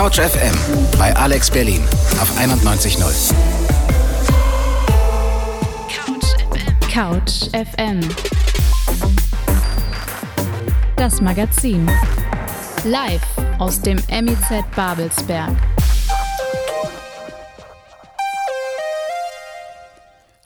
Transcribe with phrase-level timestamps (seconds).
[0.00, 0.54] Couch FM
[0.98, 1.82] bei Alex Berlin
[2.22, 3.34] auf 91.0.
[6.90, 8.00] Couch FM.
[10.96, 11.86] Das Magazin.
[12.84, 13.20] Live
[13.58, 15.50] aus dem MIZ Babelsberg.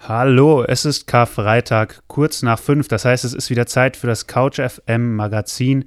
[0.00, 2.88] Hallo, es ist Karfreitag, kurz nach fünf.
[2.88, 5.84] Das heißt, es ist wieder Zeit für das Couch FM Magazin,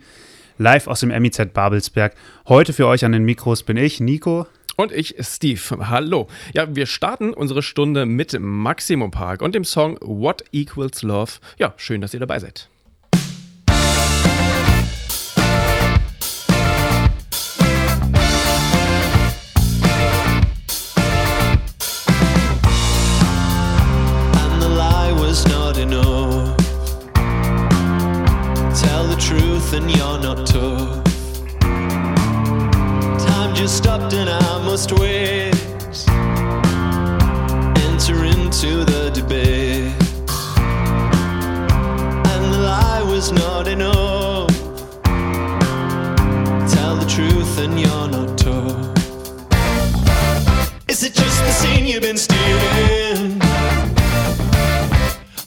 [0.57, 2.13] live aus dem MIZ Babelsberg.
[2.47, 4.47] Heute für euch an den Mikros bin ich, Nico.
[4.75, 5.59] Und ich, Steve.
[5.89, 6.27] Hallo.
[6.53, 11.33] Ja, wir starten unsere Stunde mit Maximum Park und dem Song What Equals Love.
[11.57, 12.69] Ja, schön, dass ihr dabei seid.
[47.59, 48.97] And you're not tough.
[50.87, 53.41] Is it just the scene you've been stealing?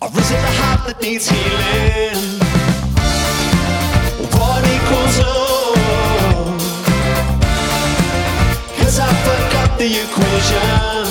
[0.03, 2.41] Or is it the heart that needs healing?
[4.37, 6.61] What equals love?
[8.79, 11.09] Cause I forgot the equation.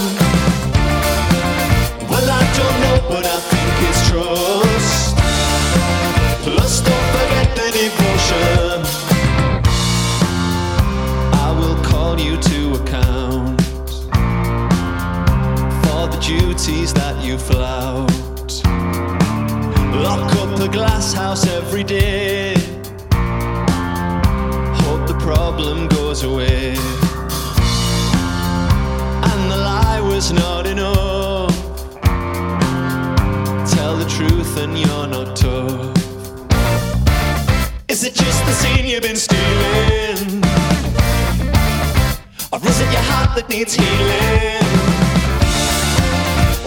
[2.09, 4.58] Well, I don't know, but I think it's trust.
[16.37, 18.11] Duties that you flout.
[20.05, 22.53] Lock up the glass house every day.
[24.83, 26.75] Hope the problem goes away.
[29.29, 31.55] And the lie was not enough.
[33.73, 35.97] Tell the truth and you're not tough.
[37.87, 40.43] Is it just the scene you've been stealing?
[42.51, 44.58] Or is it your heart that needs healing?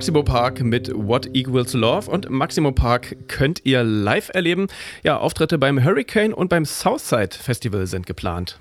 [0.00, 4.68] Maximo Park mit What Equals Love und Maximo Park könnt ihr live erleben.
[5.02, 8.58] Ja, Auftritte beim Hurricane und beim Southside Festival sind geplant.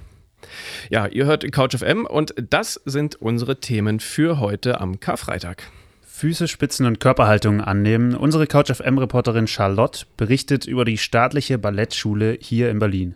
[0.89, 5.63] Ja, ihr hört Couch FM und das sind unsere Themen für heute am Karfreitag.
[6.05, 8.15] Füße, Spitzen und Körperhaltung annehmen.
[8.15, 13.15] Unsere Couch FM-Reporterin Charlotte berichtet über die staatliche Ballettschule hier in Berlin.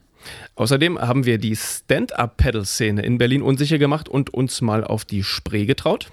[0.55, 5.65] Außerdem haben wir die Stand-Up-Pedal-Szene in Berlin unsicher gemacht und uns mal auf die Spree
[5.65, 6.09] getraut.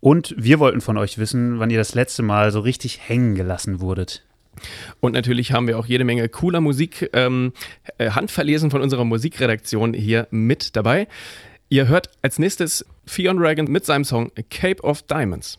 [0.00, 3.80] Und wir wollten von euch wissen, wann ihr das letzte Mal so richtig hängen gelassen
[3.80, 4.24] wurdet.
[5.00, 7.52] Und natürlich haben wir auch jede Menge cooler Musik, ähm,
[7.98, 11.08] äh, handverlesen von unserer Musikredaktion hier mit dabei.
[11.68, 15.58] Ihr hört als nächstes Fionn Reagan mit seinem Song Cape of Diamonds.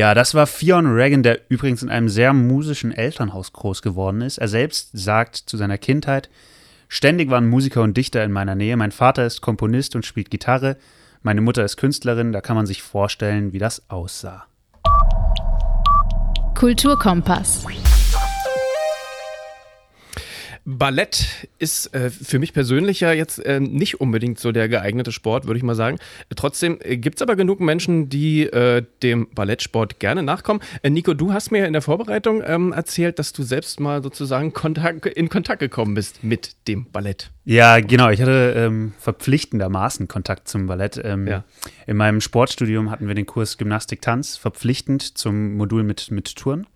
[0.00, 4.38] Ja, das war Fionn Reagan, der übrigens in einem sehr musischen Elternhaus groß geworden ist.
[4.38, 6.30] Er selbst sagt zu seiner Kindheit,
[6.88, 8.78] ständig waren Musiker und Dichter in meiner Nähe.
[8.78, 10.78] Mein Vater ist Komponist und spielt Gitarre.
[11.20, 12.32] Meine Mutter ist Künstlerin.
[12.32, 14.46] Da kann man sich vorstellen, wie das aussah.
[16.54, 17.66] Kulturkompass.
[20.78, 25.46] Ballett ist äh, für mich persönlich ja jetzt äh, nicht unbedingt so der geeignete Sport,
[25.46, 25.98] würde ich mal sagen.
[26.34, 30.60] Trotzdem äh, gibt es aber genug Menschen, die äh, dem Ballettsport gerne nachkommen.
[30.82, 34.52] Äh, Nico, du hast mir in der Vorbereitung ähm, erzählt, dass du selbst mal sozusagen
[34.52, 37.30] Kontakt, in Kontakt gekommen bist mit dem Ballett.
[37.44, 38.10] Ja, genau.
[38.10, 41.00] Ich hatte ähm, verpflichtendermaßen Kontakt zum Ballett.
[41.02, 41.44] Ähm, Ja.
[41.86, 46.66] In meinem Sportstudium hatten wir den Kurs Gymnastik-Tanz verpflichtend zum Modul mit, mit Touren.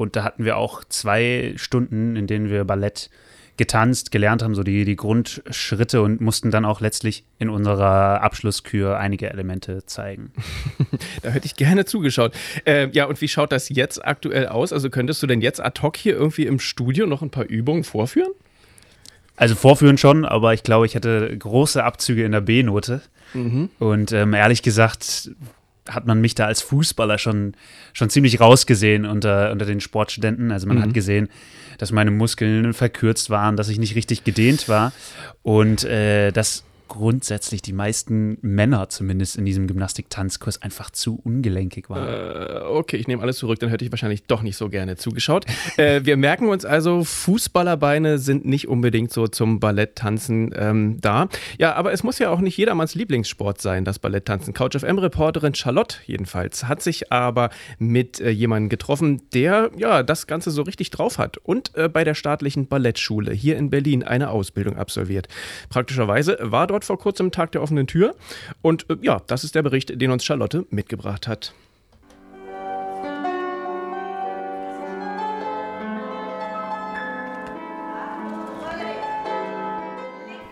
[0.00, 3.10] Und da hatten wir auch zwei Stunden, in denen wir Ballett
[3.58, 8.96] getanzt, gelernt haben, so die, die Grundschritte und mussten dann auch letztlich in unserer Abschlusskür
[8.96, 10.32] einige Elemente zeigen.
[11.22, 12.32] Da hätte ich gerne zugeschaut.
[12.64, 14.72] Äh, ja, und wie schaut das jetzt aktuell aus?
[14.72, 17.84] Also könntest du denn jetzt ad hoc hier irgendwie im Studio noch ein paar Übungen
[17.84, 18.32] vorführen?
[19.36, 23.02] Also vorführen schon, aber ich glaube, ich hatte große Abzüge in der B-Note.
[23.78, 25.30] Und ähm, ehrlich gesagt
[25.88, 27.54] hat man mich da als Fußballer schon,
[27.92, 30.52] schon ziemlich rausgesehen unter, unter den Sportstudenten.
[30.52, 31.28] Also man hat gesehen,
[31.78, 34.92] dass meine Muskeln verkürzt waren, dass ich nicht richtig gedehnt war
[35.42, 42.08] und äh, dass grundsätzlich die meisten Männer zumindest in diesem Gymnastik-Tanzkurs einfach zu ungelenkig waren.
[42.08, 45.46] Äh, okay, ich nehme alles zurück, dann hätte ich wahrscheinlich doch nicht so gerne zugeschaut.
[45.78, 51.28] äh, wir merken uns also, Fußballerbeine sind nicht unbedingt so zum Balletttanzen ähm, da.
[51.58, 54.52] Ja, aber es muss ja auch nicht jedermanns Lieblingssport sein, das Balletttanzen.
[54.52, 60.50] Couch FM-Reporterin Charlotte jedenfalls hat sich aber mit äh, jemandem getroffen, der ja das Ganze
[60.50, 64.76] so richtig drauf hat und äh, bei der staatlichen Ballettschule hier in Berlin eine Ausbildung
[64.76, 65.28] absolviert.
[65.68, 68.14] Praktischerweise war dort vor kurzem Tag der offenen Tür
[68.62, 71.54] und äh, ja, das ist der Bericht, den uns Charlotte mitgebracht hat.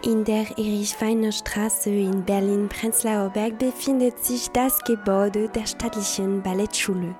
[0.08, 7.14] In der Erich-Weiner-Straße in Berlin-Prenzlauer Berg befindet sich das Gebäude der staatlichen Ballettschule.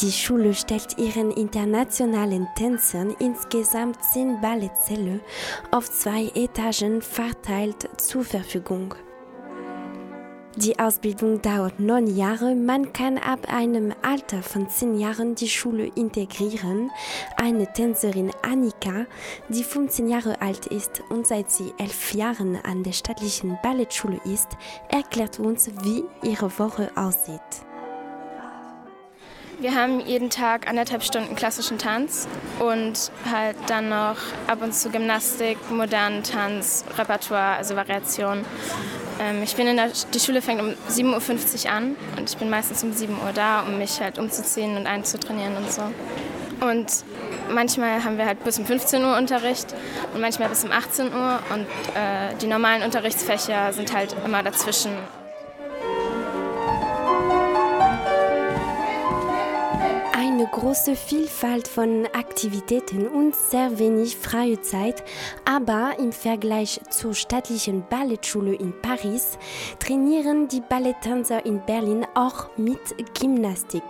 [0.00, 5.18] Die Schule stellt ihren internationalen Tänzern insgesamt zehn Ballettsäle
[5.72, 8.94] auf zwei Etagen verteilt zur Verfügung.
[10.54, 12.54] Die Ausbildung dauert neun Jahre.
[12.54, 16.90] Man kann ab einem Alter von zehn Jahren die Schule integrieren.
[17.36, 19.06] Eine Tänzerin Annika,
[19.48, 24.48] die 15 Jahre alt ist und seit sie elf Jahren an der staatlichen Ballettschule ist,
[24.90, 27.67] erklärt uns, wie ihre Woche aussieht.
[29.60, 32.28] Wir haben jeden Tag anderthalb Stunden klassischen Tanz
[32.60, 38.44] und halt dann noch ab und zu Gymnastik, modernen Tanz, Repertoire, also Variation.
[39.20, 42.50] Ähm, ich bin in der, die Schule fängt um 7.50 Uhr an und ich bin
[42.50, 45.82] meistens um 7 Uhr da, um mich halt umzuziehen und einzutrainieren und so.
[46.60, 47.04] Und
[47.52, 49.74] manchmal haben wir halt bis um 15 Uhr Unterricht
[50.14, 54.92] und manchmal bis um 18 Uhr und äh, die normalen Unterrichtsfächer sind halt immer dazwischen.
[60.38, 65.02] Eine große Vielfalt von Aktivitäten und sehr wenig freie Zeit,
[65.44, 69.36] aber im Vergleich zur staatlichen Ballettschule in Paris
[69.80, 72.78] trainieren die Balletttänzer in Berlin auch mit
[73.18, 73.82] Gymnastik.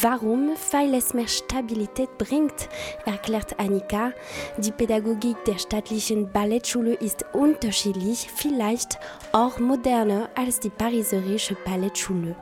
[0.00, 0.52] Warum?
[0.70, 2.68] Weil es mehr Stabilität bringt,
[3.04, 4.12] erklärt Annika.
[4.56, 9.00] Die Pädagogik der staatlichen Ballettschule ist unterschiedlich, vielleicht
[9.32, 12.36] auch moderner als die pariserische Ballettschule.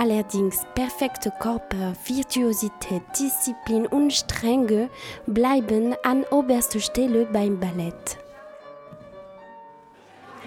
[0.00, 4.90] Allerdings perfekte Körper, Virtuosität, Disziplin und Strenge
[5.26, 8.16] bleiben an oberster Stelle beim Ballett.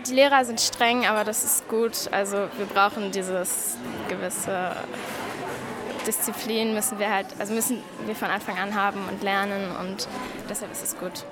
[0.07, 2.07] Die Lehrer sind streng, aber das ist gut.
[2.11, 3.75] Also wir brauchen dieses
[4.07, 4.73] gewisse
[6.07, 10.07] Disziplin müssen wir halt, also müssen wir von Anfang an haben und lernen und
[10.49, 11.25] deshalb ist es gut.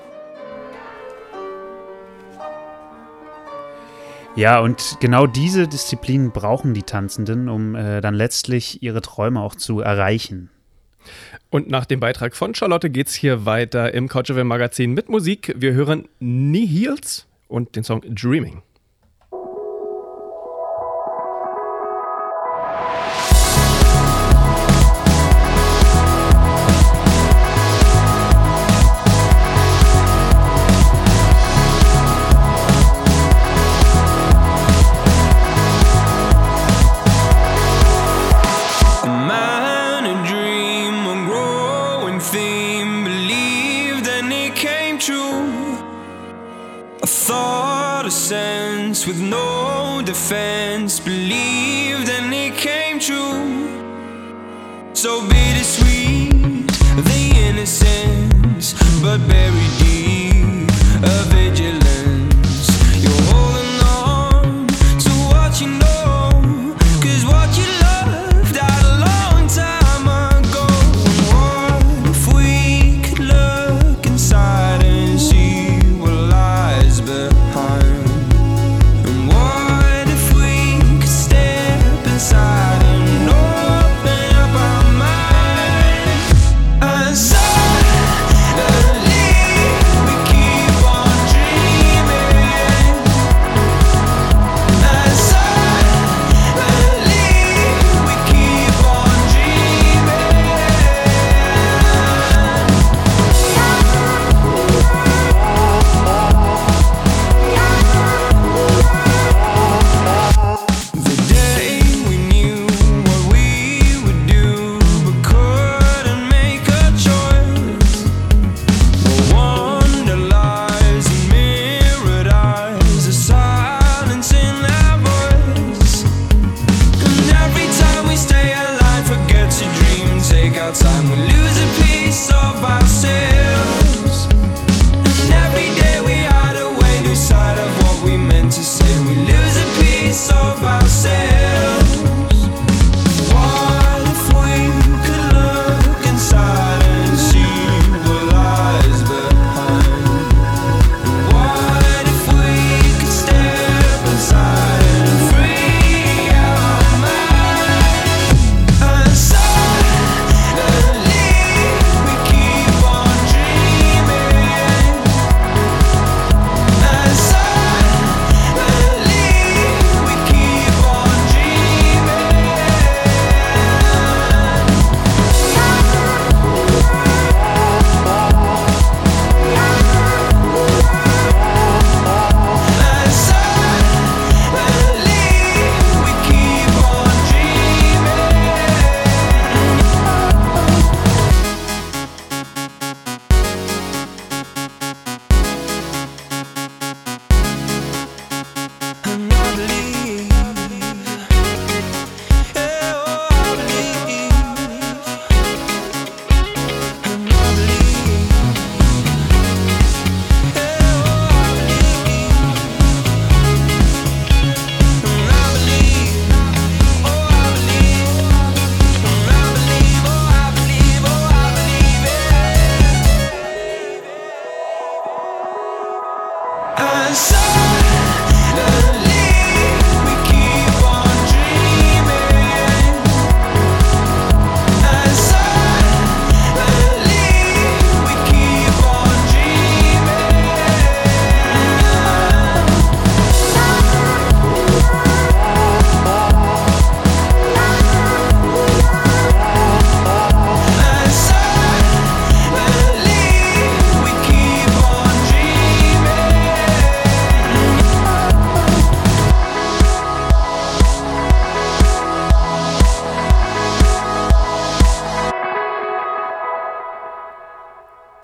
[4.36, 9.56] Ja, und genau diese Disziplinen brauchen die Tanzenden, um äh, dann letztlich ihre Träume auch
[9.56, 10.50] zu erreichen.
[11.50, 15.54] Und nach dem Beitrag von Charlotte geht's hier weiter im Couch FM Magazin mit Musik.
[15.58, 18.62] Wir hören Knee Heels und den Song Dreaming.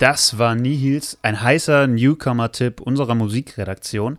[0.06, 4.18] Das war Nihils, ein heißer Newcomer-Tipp unserer Musikredaktion.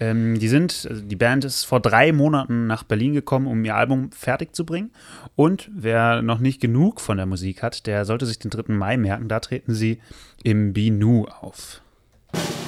[0.00, 3.76] Ähm, die sind, also die Band ist vor drei Monaten nach Berlin gekommen, um ihr
[3.76, 4.90] Album fertig zu bringen.
[5.36, 8.72] Und wer noch nicht genug von der Musik hat, der sollte sich den 3.
[8.74, 9.28] Mai merken.
[9.28, 10.00] Da treten sie
[10.42, 11.80] im Binu auf.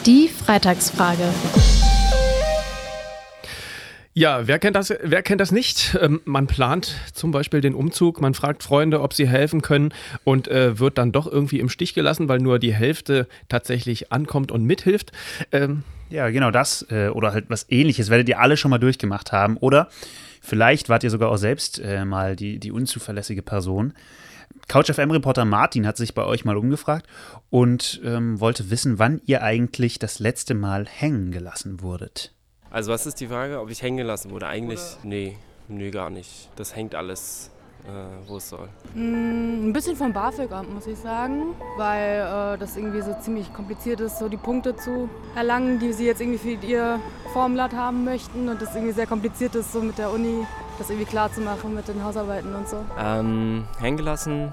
[0.07, 1.25] Die Freitagsfrage.
[4.19, 5.95] Ja, wer kennt das, wer kennt das nicht?
[6.01, 9.93] Ähm, man plant zum Beispiel den Umzug, man fragt Freunde, ob sie helfen können
[10.25, 14.51] und äh, wird dann doch irgendwie im Stich gelassen, weil nur die Hälfte tatsächlich ankommt
[14.51, 15.13] und mithilft.
[15.53, 19.33] Ähm, Ja, genau das äh, oder halt was ähnliches werdet ihr alle schon mal durchgemacht
[19.33, 19.59] haben.
[19.59, 19.91] Oder
[20.41, 23.93] vielleicht wart ihr sogar auch selbst äh, mal die, die unzuverlässige Person.
[24.67, 27.07] Couch FM-Reporter Martin hat sich bei euch mal umgefragt
[27.51, 32.33] und ähm, wollte wissen, wann ihr eigentlich das letzte Mal hängen gelassen wurdet.
[32.77, 34.49] Also was ist die Frage, ob ich hängen gelassen wurde?
[34.49, 36.51] Eigentlich, nee, nee, gar nicht.
[36.57, 37.51] Das hängt alles,
[37.87, 38.69] äh, wo es soll.
[38.95, 44.01] Mm, Ein bisschen vom BAföG-Amt, muss ich sagen, weil äh, das irgendwie so ziemlich kompliziert
[44.01, 47.01] ist, so die Punkte zu erlangen, die sie jetzt irgendwie für ihr
[47.33, 50.45] Formblatt haben möchten und das irgendwie sehr kompliziert ist, so mit der Uni
[50.77, 52.85] das irgendwie klar zu machen mit den Hausarbeiten und so.
[52.99, 54.53] Ähm, hängen gelassen?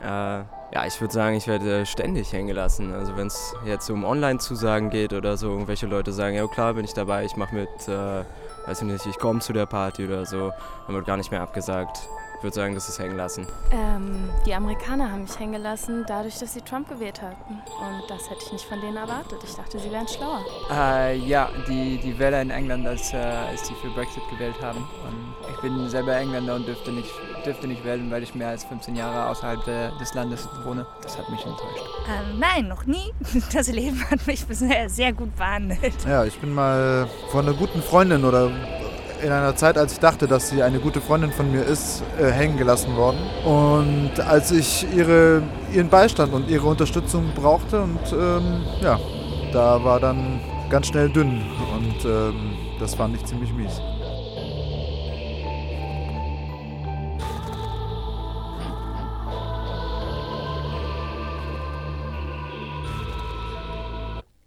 [0.00, 2.92] Äh, ja, ich würde sagen, ich werde ständig hängen gelassen.
[2.92, 6.84] Also wenn es jetzt um Online-Zusagen geht oder so, irgendwelche Leute sagen, ja klar, bin
[6.84, 8.24] ich dabei, ich mache mit, äh,
[8.66, 10.52] weiß ich nicht, ich komme zu der Party oder so,
[10.86, 12.08] dann wird gar nicht mehr abgesagt.
[12.36, 13.46] Ich würde sagen, das ist hängen lassen.
[13.72, 17.54] Ähm, die Amerikaner haben mich hängen gelassen, dadurch, dass sie Trump gewählt hatten.
[17.54, 19.38] Und das hätte ich nicht von denen erwartet.
[19.42, 20.44] Ich dachte, sie wären schlauer.
[20.70, 24.78] Äh, ja, die, die Wähler in England, als, äh, als die für Brexit gewählt haben.
[24.78, 27.10] Und ich bin selber Engländer und dürfte nicht,
[27.46, 30.86] dürfte nicht wählen, weil ich mehr als 15 Jahre außerhalb der, des Landes wohne.
[31.02, 31.84] Das hat mich enttäuscht.
[32.06, 33.12] Ähm, nein, noch nie.
[33.52, 35.94] Das Leben hat mich bisher sehr gut behandelt.
[36.06, 38.50] Ja, ich bin mal von einer guten Freundin oder
[39.26, 42.30] in einer Zeit, als ich dachte, dass sie eine gute Freundin von mir ist, äh,
[42.30, 43.18] hängen gelassen worden.
[43.44, 49.00] Und als ich ihre, ihren Beistand und ihre Unterstützung brauchte und ähm, ja,
[49.52, 51.42] da war dann ganz schnell dünn
[51.74, 53.80] und ähm, das fand ich ziemlich mies.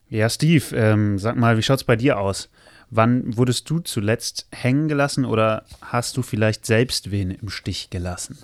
[0.07, 2.49] Ja, Steve, ähm, sag mal, wie schaut's bei dir aus?
[2.89, 8.37] Wann wurdest du zuletzt hängen gelassen oder hast du vielleicht selbst wen im Stich gelassen?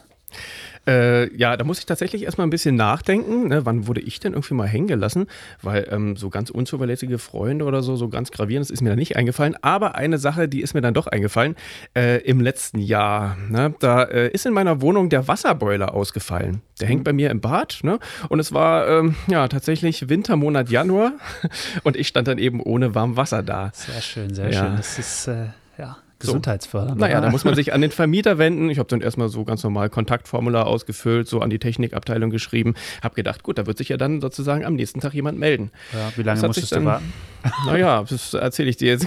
[0.87, 3.47] Äh, ja, da muss ich tatsächlich erstmal ein bisschen nachdenken.
[3.47, 3.65] Ne?
[3.65, 5.27] Wann wurde ich denn irgendwie mal hängen gelassen?
[5.61, 9.15] Weil ähm, so ganz unzuverlässige Freunde oder so, so ganz gravierendes ist mir da nicht
[9.15, 9.55] eingefallen.
[9.61, 11.55] Aber eine Sache, die ist mir dann doch eingefallen.
[11.95, 13.73] Äh, Im letzten Jahr, ne?
[13.79, 16.61] da äh, ist in meiner Wohnung der Wasserboiler ausgefallen.
[16.79, 17.79] Der hängt bei mir im Bad.
[17.83, 17.99] Ne?
[18.29, 21.13] Und es war ähm, ja tatsächlich Wintermonat Januar.
[21.83, 23.71] Und ich stand dann eben ohne warm Wasser da.
[23.73, 24.59] Sehr schön, sehr Ja.
[24.65, 24.77] schön.
[24.77, 25.45] Das ist äh,
[25.77, 26.99] ja gesundheitsfördernd.
[26.99, 27.27] Naja, oder?
[27.27, 28.69] da muss man sich an den Vermieter wenden.
[28.69, 32.75] Ich habe dann erstmal so ganz normal Kontaktformular ausgefüllt, so an die Technikabteilung geschrieben.
[33.01, 35.71] Habe gedacht, gut, da wird sich ja dann sozusagen am nächsten Tag jemand melden.
[35.93, 37.13] Ja, wie lange musstest sich du dann- warten?
[37.67, 39.05] Naja, das erzähle ich dir jetzt.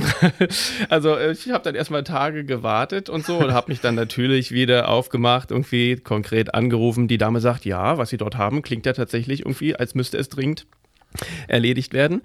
[0.88, 4.88] Also ich habe dann erstmal Tage gewartet und so und habe mich dann natürlich wieder
[4.88, 7.08] aufgemacht, irgendwie konkret angerufen.
[7.08, 10.28] Die Dame sagt, ja, was sie dort haben, klingt ja tatsächlich irgendwie, als müsste es
[10.28, 10.66] dringend
[11.48, 12.22] erledigt werden.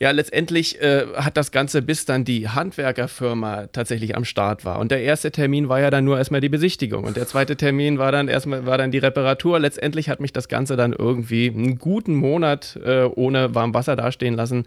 [0.00, 4.78] Ja, letztendlich äh, hat das Ganze, bis dann die Handwerkerfirma tatsächlich am Start war.
[4.78, 7.02] Und der erste Termin war ja dann nur erstmal die Besichtigung.
[7.04, 9.58] Und der zweite Termin war dann erstmal war dann die Reparatur.
[9.58, 14.34] Letztendlich hat mich das Ganze dann irgendwie einen guten Monat äh, ohne warm Wasser dastehen
[14.34, 14.66] lassen.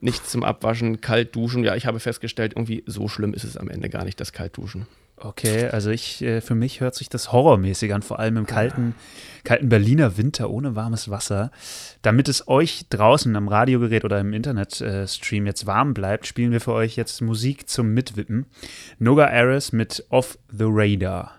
[0.00, 1.64] Nichts zum Abwaschen, kalt duschen.
[1.64, 4.86] Ja, ich habe festgestellt, irgendwie so schlimm ist es am Ende gar nicht, das Kaltduschen.
[5.24, 8.96] Okay, also ich, äh, für mich hört sich das horrormäßig an, vor allem im kalten,
[9.44, 11.52] kalten Berliner Winter ohne warmes Wasser.
[12.02, 16.72] Damit es euch draußen am Radiogerät oder im Internetstream jetzt warm bleibt, spielen wir für
[16.72, 18.46] euch jetzt Musik zum Mitwippen.
[18.98, 21.36] Noga Aris mit Off the Radar.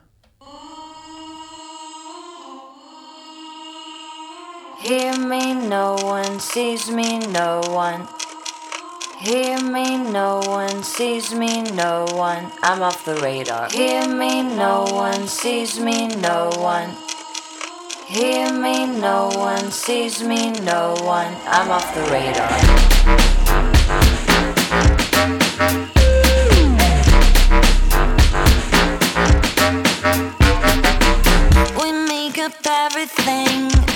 [4.79, 8.07] Hear me, no one sees me, no one.
[9.23, 12.51] Hear me, no one sees me, no one.
[12.61, 13.69] I'm off the radar.
[13.69, 16.89] Hear me, no one sees me, no one.
[18.05, 21.33] Hear me, no one sees me, no one.
[21.47, 22.51] I'm off the radar.
[31.79, 33.92] We make up everything.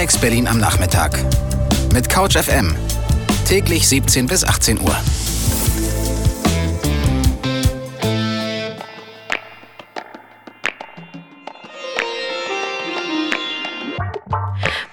[0.00, 1.12] Alex Berlin am Nachmittag.
[1.92, 2.74] Mit Couch FM.
[3.46, 4.96] Täglich 17 bis 18 Uhr.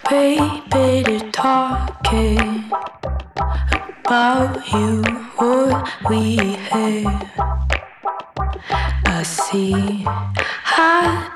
[0.09, 1.21] Baby,
[4.03, 5.03] about you,
[5.37, 7.05] what we have.
[9.05, 10.03] I see.
[10.75, 11.26] I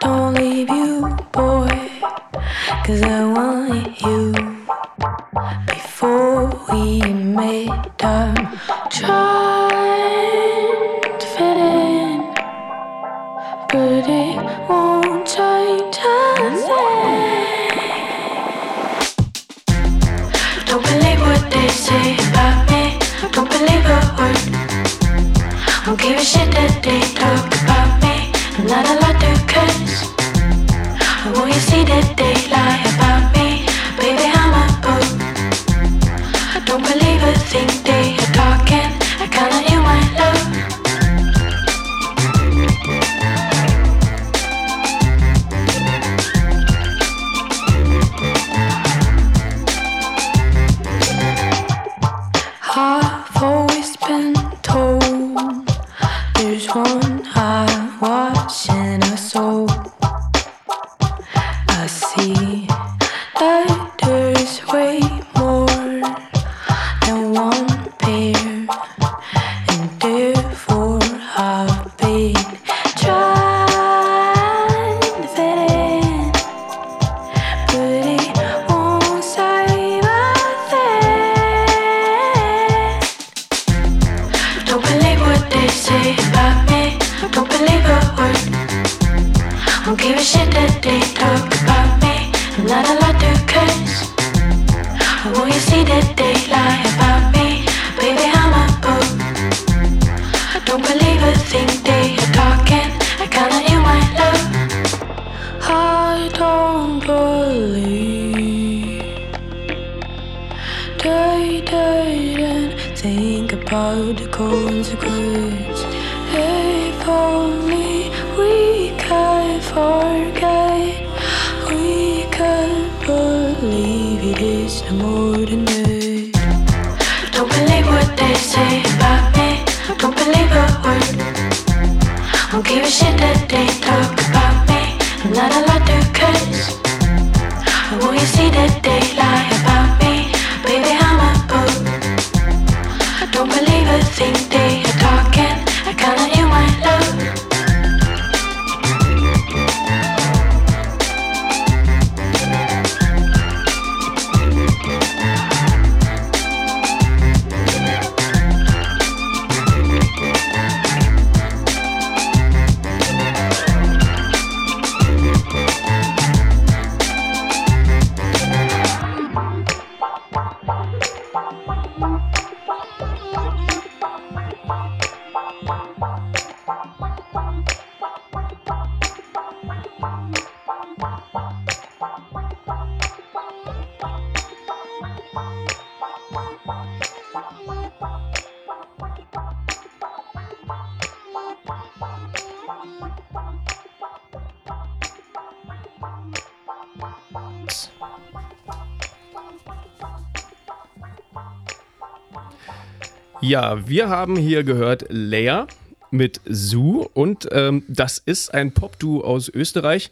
[203.42, 205.66] Ja, wir haben hier gehört Leia
[206.12, 210.12] mit Sue und ähm, das ist ein Pop-Duo aus Österreich.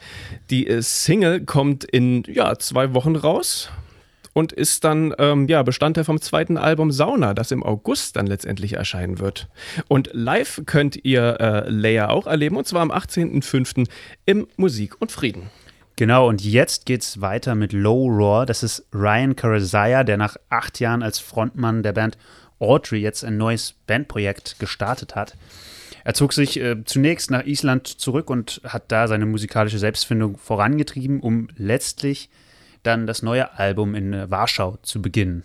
[0.49, 3.69] Die äh, Single kommt in ja, zwei Wochen raus
[4.33, 8.73] und ist dann ähm, ja, Bestandteil vom zweiten Album Sauna, das im August dann letztendlich
[8.73, 9.47] erscheinen wird.
[9.87, 13.87] Und live könnt ihr äh, Leia auch erleben und zwar am 18.05.
[14.25, 15.51] im Musik und Frieden.
[15.97, 18.47] Genau, und jetzt geht's weiter mit Low Roar.
[18.47, 22.17] Das ist Ryan Karazaya, der nach acht Jahren als Frontmann der Band
[22.59, 25.35] Audrey jetzt ein neues Bandprojekt gestartet hat.
[26.03, 31.19] Er zog sich äh, zunächst nach Island zurück und hat da seine musikalische Selbstfindung vorangetrieben,
[31.19, 32.29] um letztlich
[32.83, 35.43] dann das neue Album in äh, Warschau zu beginnen.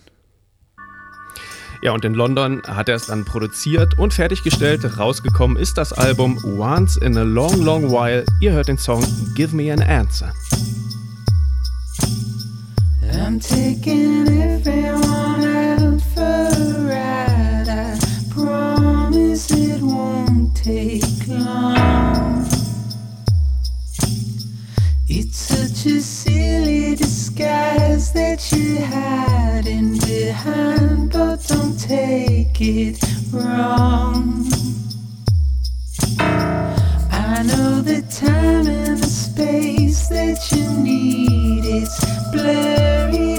[1.81, 4.97] Ja, und in London hat er es dann produziert und fertiggestellt.
[4.97, 8.25] Rausgekommen ist das Album Once in a Long, Long While.
[8.41, 10.33] Ihr hört den Song Give Me an Answer.
[13.03, 16.84] I'm taking everyone out for
[20.65, 22.43] take long.
[25.07, 32.99] It's such a silly disguise that you're hiding behind, but don't take it
[33.31, 34.49] wrong.
[37.11, 41.65] I know the time and the space that you need.
[41.65, 43.37] It's blurry,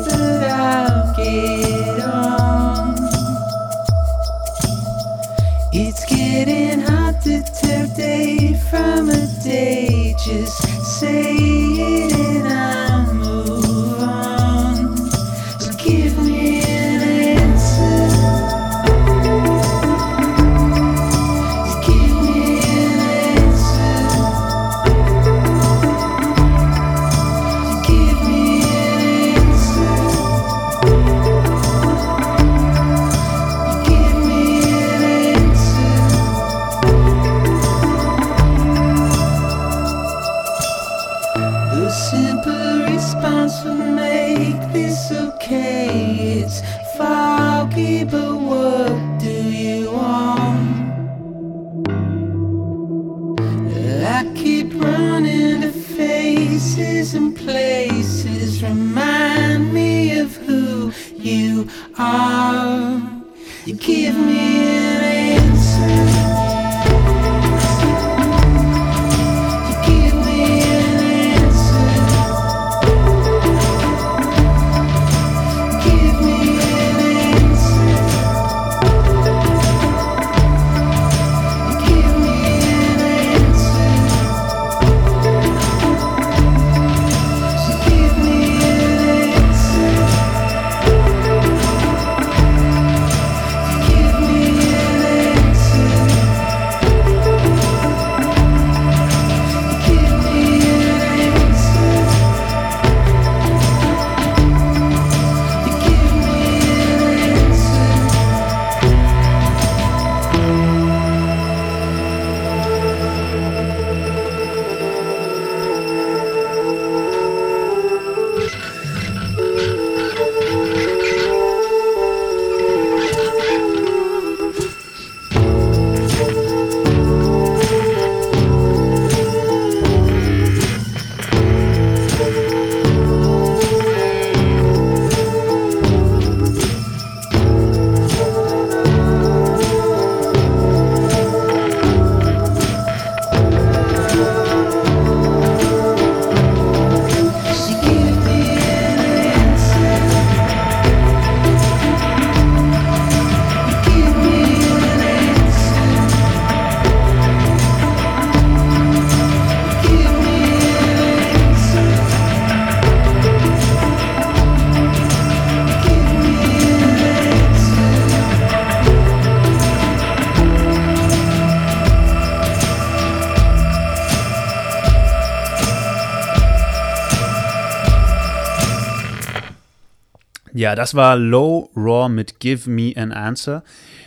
[180.67, 183.63] Ja, das war Low Raw mit Give Me an Answer.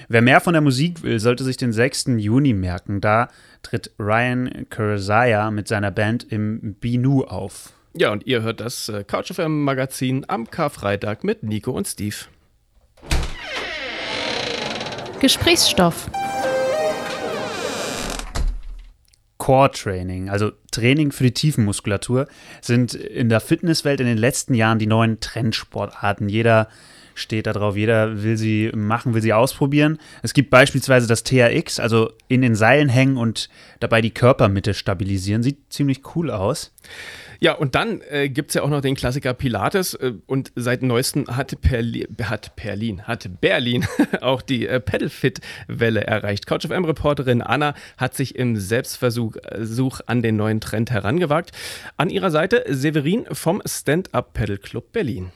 [0.10, 2.08] Wer mehr von der Musik will, sollte sich den 6.
[2.18, 3.00] Juni merken.
[3.00, 3.30] Da
[3.64, 7.72] tritt Ryan Kurzaya mit seiner Band im Binu auf.
[7.94, 12.18] Ja, und ihr hört das äh, Couch FM Magazin am Karfreitag mit Nico und Steve.
[15.22, 16.12] Gesprächsstoff.
[19.50, 22.28] Core Training, also Training für die Tiefenmuskulatur,
[22.62, 26.30] sind in der Fitnesswelt in den letzten Jahren die neuen Trendsportarten.
[26.30, 26.68] Jeder
[27.16, 29.98] steht da drauf, jeder will sie machen, will sie ausprobieren.
[30.22, 35.42] Es gibt beispielsweise das TRX, also in den Seilen hängen und dabei die Körpermitte stabilisieren.
[35.42, 36.72] Sieht ziemlich cool aus.
[37.42, 40.84] Ja, und dann äh, gibt es ja auch noch den Klassiker Pilates äh, und seit
[40.84, 43.86] neuestem hat, Perli hat Berlin, hat Berlin
[44.22, 46.48] auch die äh, Pedalfit-Welle erreicht.
[46.48, 51.52] CouchFM-Reporterin Anna hat sich im Selbstversuch äh, an den neuen Trend herangewagt.
[51.96, 55.32] An ihrer Seite Severin vom Stand-Up Pedal Club Berlin.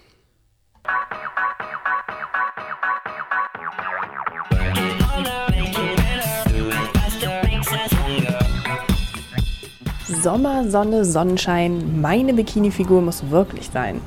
[10.24, 14.00] Sommer, Sonne, Sonnenschein, meine Bikini-Figur muss wirklich sein.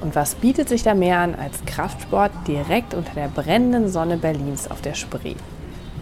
[0.00, 4.70] Und was bietet sich da mehr an als Kraftsport direkt unter der brennenden Sonne Berlins
[4.70, 5.34] auf der Spree?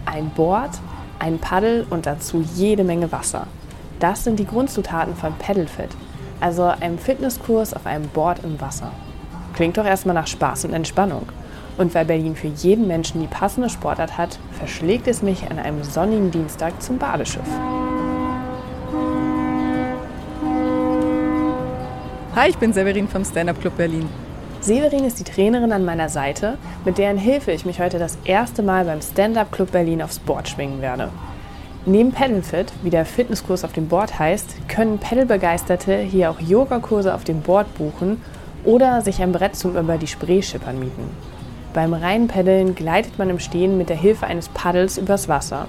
[0.05, 0.69] Ein Board,
[1.17, 3.47] ein Paddel und dazu jede Menge Wasser.
[3.99, 5.89] Das sind die Grundzutaten von Paddlefit,
[6.39, 8.91] also einem Fitnesskurs auf einem Board im Wasser.
[9.55, 11.23] Klingt doch erstmal nach Spaß und Entspannung.
[11.79, 15.83] Und weil Berlin für jeden Menschen die passende Sportart hat, verschlägt es mich an einem
[15.83, 17.49] sonnigen Dienstag zum Badeschiff.
[22.35, 24.09] Hi, ich bin Severin vom Stand-Up Club Berlin.
[24.59, 28.61] Severin ist die Trainerin an meiner Seite, mit deren Hilfe ich mich heute das erste
[28.61, 31.11] Mal beim Stand-Up Club Berlin aufs Board schwingen werde.
[31.85, 37.23] Neben Pedalfit, wie der Fitnesskurs auf dem Board heißt, können Pedalbegeisterte hier auch Yogakurse auf
[37.23, 38.21] dem Board buchen
[38.65, 41.09] oder sich ein Brett zum über die Spree schippern mieten.
[41.73, 45.67] Beim reinen Paddeln gleitet man im Stehen mit der Hilfe eines Paddels übers Wasser.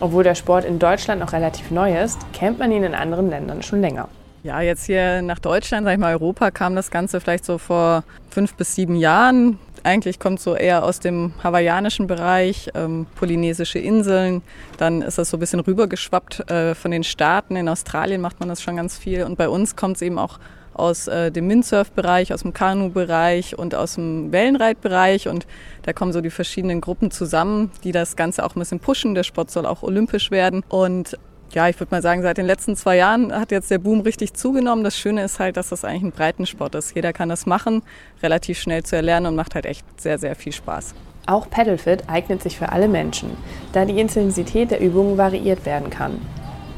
[0.00, 3.62] Obwohl der Sport in Deutschland noch relativ neu ist, kennt man ihn in anderen Ländern
[3.62, 4.10] schon länger.
[4.42, 8.04] Ja, jetzt hier nach Deutschland, sag ich mal, Europa kam das Ganze vielleicht so vor
[8.30, 9.58] fünf bis sieben Jahren.
[9.82, 14.42] Eigentlich kommt so eher aus dem hawaiianischen Bereich, ähm, polynesische Inseln.
[14.78, 17.56] Dann ist das so ein bisschen rübergeschwappt äh, von den Staaten.
[17.56, 19.24] In Australien macht man das schon ganz viel.
[19.24, 20.38] Und bei uns kommt es eben auch
[20.74, 25.28] aus äh, dem Windsurf-Bereich, aus dem Kanu-Bereich und aus dem Wellenreitbereich.
[25.28, 25.46] Und
[25.82, 29.14] da kommen so die verschiedenen Gruppen zusammen, die das Ganze auch ein bisschen pushen.
[29.14, 30.62] Der Sport soll auch olympisch werden.
[30.68, 31.16] Und
[31.52, 34.34] ja, ich würde mal sagen, seit den letzten zwei Jahren hat jetzt der Boom richtig
[34.34, 34.84] zugenommen.
[34.84, 36.94] Das Schöne ist halt, dass das eigentlich ein Breitensport ist.
[36.94, 37.82] Jeder kann das machen,
[38.22, 40.94] relativ schnell zu erlernen und macht halt echt sehr, sehr viel Spaß.
[41.26, 43.30] Auch Paddlefit eignet sich für alle Menschen,
[43.72, 46.20] da die Intensität der Übungen variiert werden kann.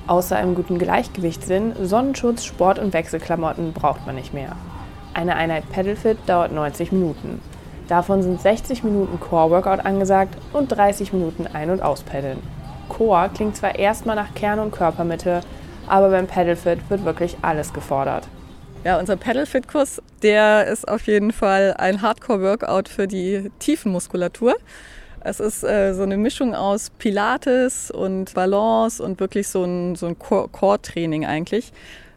[0.07, 4.57] Außer einem guten Gleichgewichtssinn, Sonnenschutz, Sport- und Wechselklamotten braucht man nicht mehr.
[5.12, 7.43] Eine Einheit Pedalfit dauert 90 Minuten.
[7.89, 12.39] Davon sind 60 Minuten Core-Workout angesagt und 30 Minuten Ein- und Auspaddeln.
[12.89, 15.41] Core klingt zwar erstmal nach Kern- und Körpermitte,
[15.86, 18.28] aber beim Pedalfit wird wirklich alles gefordert.
[18.84, 24.55] Ja, unser Pedalfit-Kurs, der ist auf jeden Fall ein Hardcore-Workout für die Tiefenmuskulatur.
[25.20, 30.07] Es ist äh, so eine Mischung aus Pilates und Balance und wirklich so ein, so
[30.07, 31.72] ein Core- Core-Training eigentlich.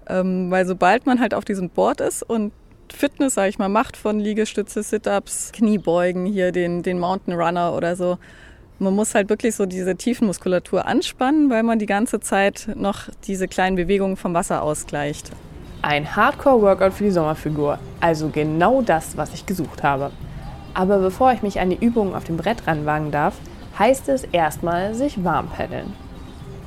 [0.08, 2.54] Ähm, weil sobald man halt auf diesem Board ist und
[2.94, 7.96] Fitness, sag ich mal, macht von Liegestütze, Sit-Ups, Kniebeugen, hier den, den Mountain Runner oder
[7.96, 8.18] so,
[8.82, 13.48] man muss halt wirklich so diese Tiefenmuskulatur anspannen, weil man die ganze Zeit noch diese
[13.48, 15.32] kleinen Bewegungen vom Wasser ausgleicht.
[15.84, 20.12] Ein Hardcore-Workout für die Sommerfigur, also genau das, was ich gesucht habe.
[20.74, 23.36] Aber bevor ich mich an die Übungen auf dem Brett ranwagen darf,
[23.78, 25.94] heißt es erstmal sich warm paddeln.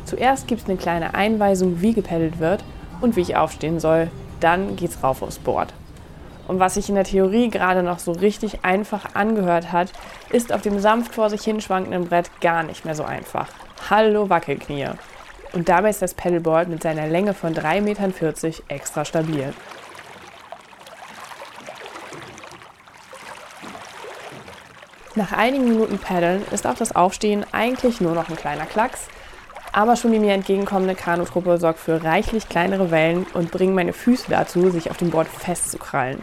[0.05, 2.63] Zuerst gibt es eine kleine Einweisung, wie gepaddelt wird
[3.01, 4.09] und wie ich aufstehen soll.
[4.39, 5.73] Dann geht's rauf aufs Board.
[6.47, 9.93] Und was sich in der Theorie gerade noch so richtig einfach angehört hat,
[10.31, 13.49] ist auf dem sanft vor sich hinschwankenden Brett gar nicht mehr so einfach.
[13.89, 14.91] Hallo Wackelknie.
[15.53, 18.13] Und dabei ist das Paddleboard mit seiner Länge von 3,40 Metern
[18.69, 19.55] extra stabil.
[25.17, 29.07] Nach einigen Minuten Paddeln ist auch das Aufstehen eigentlich nur noch ein kleiner Klacks.
[29.77, 34.27] Aber schon die mir entgegenkommende Kanutruppe sorgt für reichlich kleinere Wellen und bringt meine Füße
[34.31, 36.21] dazu, sich auf dem Board festzukrallen.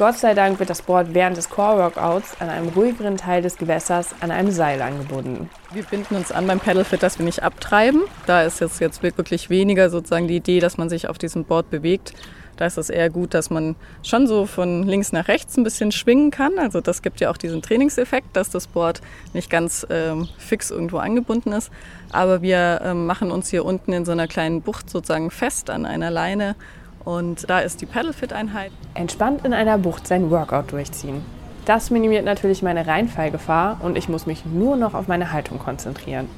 [0.00, 4.14] Gott sei Dank wird das Board während des Core-Workouts an einem ruhigeren Teil des Gewässers
[4.20, 5.50] an einem Seil angebunden.
[5.74, 8.04] Wir binden uns an beim Paddlefit, dass wir nicht abtreiben.
[8.24, 11.68] Da ist jetzt, jetzt wirklich weniger sozusagen die Idee, dass man sich auf diesem Board
[11.68, 12.14] bewegt.
[12.56, 15.92] Da ist es eher gut, dass man schon so von links nach rechts ein bisschen
[15.92, 16.58] schwingen kann.
[16.58, 19.02] Also das gibt ja auch diesen Trainingseffekt, dass das Board
[19.34, 21.70] nicht ganz ähm, fix irgendwo angebunden ist.
[22.10, 25.84] Aber wir ähm, machen uns hier unten in so einer kleinen Bucht sozusagen fest an
[25.84, 26.56] einer Leine.
[27.04, 28.72] Und da ist die Paddlefit-Einheit.
[28.94, 31.22] Entspannt in einer Bucht sein Workout durchziehen.
[31.64, 36.28] Das minimiert natürlich meine Reinfallgefahr und ich muss mich nur noch auf meine Haltung konzentrieren.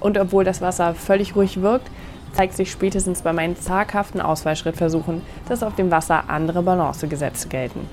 [0.00, 1.90] Und obwohl das Wasser völlig ruhig wirkt,
[2.32, 7.88] zeigt sich spätestens bei meinen zaghaften Ausfallschrittversuchen, dass auf dem Wasser andere Balancegesetze gelten.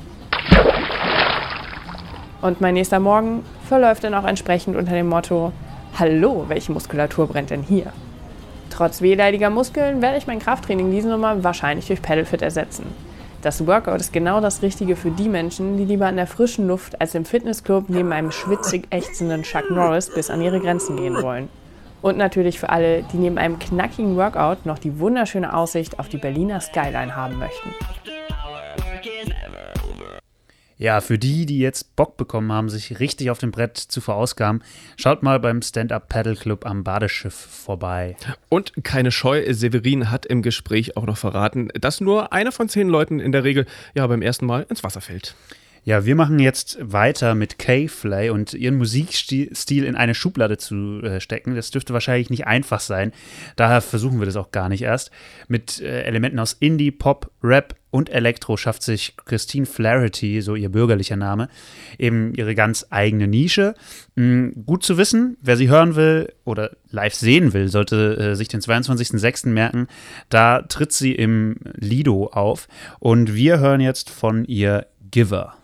[2.42, 5.52] Und mein nächster Morgen verläuft dann auch entsprechend unter dem Motto:
[5.98, 7.92] Hallo, welche Muskulatur brennt denn hier?
[8.76, 12.86] Trotz wehleidiger Muskeln werde ich mein Krafttraining diesen Sommer wahrscheinlich durch Pedalfit ersetzen.
[13.42, 17.00] Das Workout ist genau das Richtige für die Menschen, die lieber in der frischen Luft
[17.00, 21.48] als im Fitnessclub neben einem schwitzig ächzenden Chuck Norris bis an ihre Grenzen gehen wollen.
[22.02, 26.18] Und natürlich für alle, die neben einem knackigen Workout noch die wunderschöne Aussicht auf die
[26.18, 27.70] Berliner Skyline haben möchten.
[30.78, 34.62] Ja, für die, die jetzt Bock bekommen haben, sich richtig auf dem Brett zu verausgaben,
[34.98, 38.18] schaut mal beim Stand-Up Paddle Club am Badeschiff vorbei.
[38.50, 42.90] Und keine Scheu, Severin hat im Gespräch auch noch verraten, dass nur einer von zehn
[42.90, 45.36] Leuten in der Regel ja beim ersten Mal ins Wasser fällt.
[45.86, 51.22] Ja, wir machen jetzt weiter mit K-Flay und ihren Musikstil in eine Schublade zu äh,
[51.22, 51.56] stecken.
[51.56, 53.12] Das dürfte wahrscheinlich nicht einfach sein.
[53.56, 55.12] Daher versuchen wir das auch gar nicht erst.
[55.48, 60.68] Mit äh, Elementen aus Indie, Pop, Rap und Elektro schafft sich Christine Flaherty, so ihr
[60.68, 61.48] bürgerlicher Name,
[61.98, 63.74] eben ihre ganz eigene Nische.
[64.16, 68.50] Mhm, gut zu wissen, wer sie hören will oder live sehen will, sollte äh, sich
[68.50, 69.48] den 22.06.
[69.48, 69.88] merken.
[70.28, 72.68] Da tritt sie im Lido auf
[73.00, 75.56] und wir hören jetzt von ihr Giver.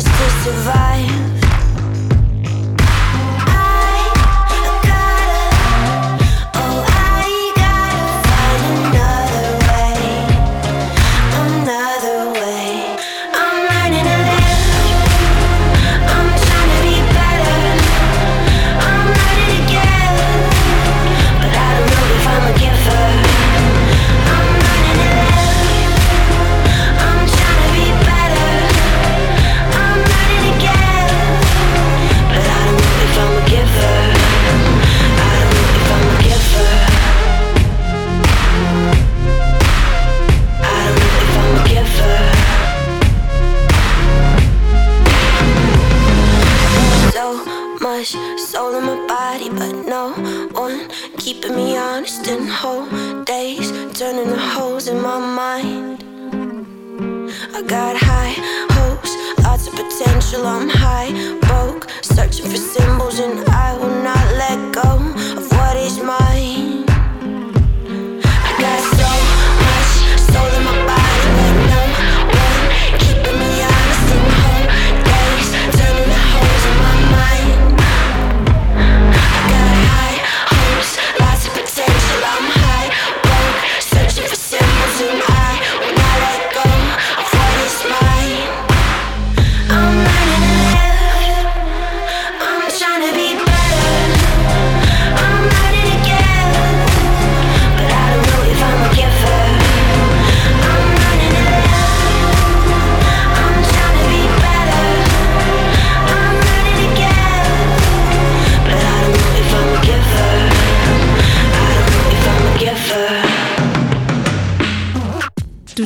[0.00, 1.37] Just to survive.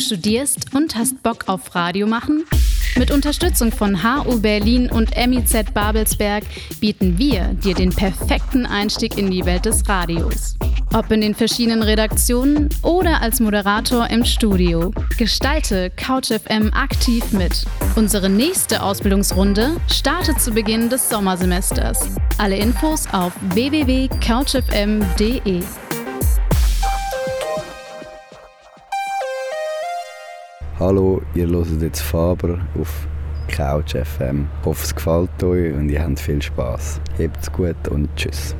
[0.02, 2.44] Studierst und hast Bock auf Radio machen?
[2.98, 6.44] Mit Unterstützung von HU Berlin und MIZ Babelsberg
[6.78, 10.56] bieten wir dir den perfekten Einstieg in die Welt des Radios.
[10.92, 14.92] Ob in den verschiedenen Redaktionen oder als Moderator im Studio.
[15.16, 17.64] Gestalte CouchFM aktiv mit.
[17.96, 22.16] Unsere nächste Ausbildungsrunde startet zu Beginn des Sommersemesters.
[22.36, 25.62] Alle Infos auf www.couchfm.de.
[30.84, 33.06] Hallo, ihr hört jetzt Faber auf
[33.46, 34.48] Couch FM.
[34.58, 37.00] Ich hoffe, es gefällt euch und ihr habt viel Spaß.
[37.20, 38.56] Habt's gut und tschüss.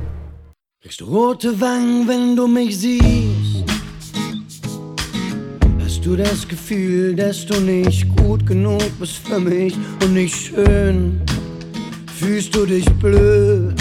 [0.81, 3.65] Kriegst du rote Wangen, wenn du mich siehst?
[5.83, 11.19] Hast du das Gefühl, dass du nicht gut genug bist für mich und nicht schön?
[12.15, 13.75] Fühlst du dich blöd?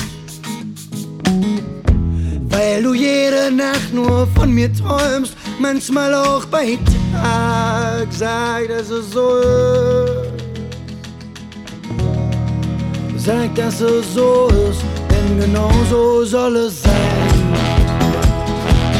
[2.49, 6.76] Weil du jede Nacht nur von mir träumst, manchmal auch bei
[8.10, 10.32] Sag, dass es so ist.
[13.16, 16.92] Sag, dass es so ist, denn genau so soll es sein.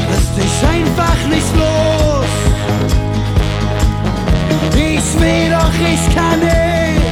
[0.09, 2.25] Lass dich einfach nicht los.
[4.75, 7.03] Ich will doch, ich kann nicht.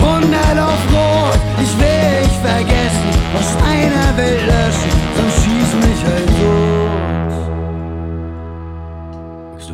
[0.00, 3.10] 100 auf Rot, ich will dich vergessen.
[3.34, 6.65] Was einer will löschen, sonst schieß mich halt tot.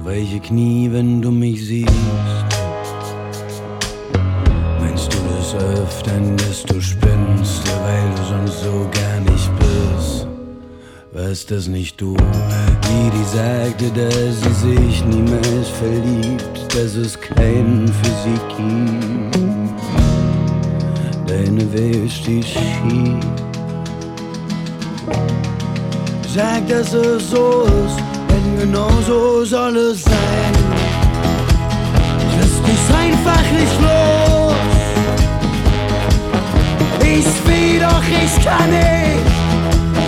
[0.05, 1.89] Welche Knie, wenn du mich siehst?
[4.81, 10.27] Meinst du des Öfteren, dass du spinnst, weil du sonst so gar nicht bist?
[11.13, 17.87] Warst das nicht du, die die sagte, dass sie sich niemals verliebt, dass es keinen
[17.87, 19.37] für sie gibt?
[21.29, 23.25] Deine Welt steht schief.
[26.35, 28.12] Sag, dass es so ist,
[28.59, 30.55] genau so soll es sein.
[32.39, 34.55] Lass dich einfach nicht los.
[37.01, 39.27] Ich will doch, ich kann nicht.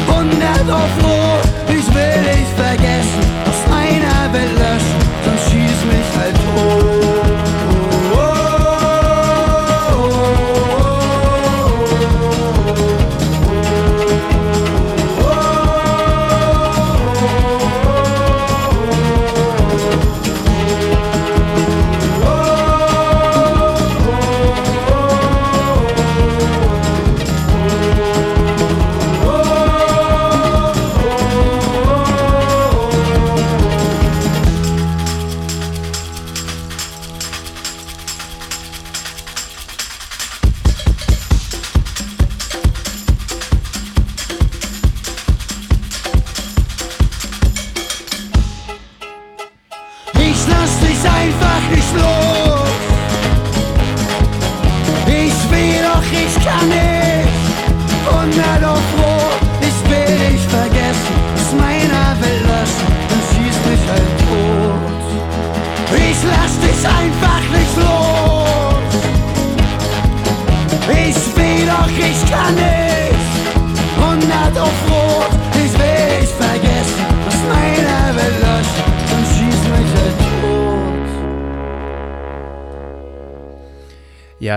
[0.08, 3.24] 100 auf Rot, ich will dich vergessen.
[3.48, 6.93] Aus einer Welt löschen, sonst schieß mich halt tot.